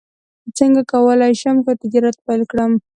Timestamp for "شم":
1.41-1.57